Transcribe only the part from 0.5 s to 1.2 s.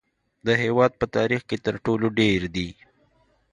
هیواد په